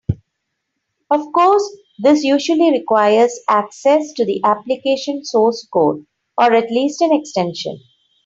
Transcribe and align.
Of 1.11 1.31
course, 1.31 1.69
this 1.99 2.23
usually 2.23 2.71
requires 2.71 3.37
access 3.47 4.11
to 4.13 4.25
the 4.25 4.41
application 4.43 5.23
source 5.23 5.67
code 5.71 6.07
(or 6.39 6.53
at 6.55 6.71
least 6.71 7.01
an 7.01 7.13
extension). 7.13 7.79